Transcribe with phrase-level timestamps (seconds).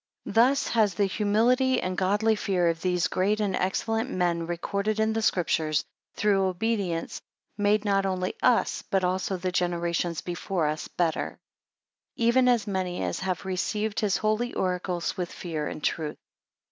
[0.25, 5.13] THUS has the humility and godly fear of these great and excellent men recorded in
[5.13, 5.85] the Scriptures,
[6.15, 7.21] through obedience,
[7.55, 11.37] made not only us, but also the generations before us better;
[12.15, 16.17] even as many as have received his holy oracles with fear and truth.